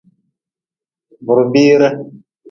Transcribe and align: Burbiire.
Burbiire. 1.25 1.89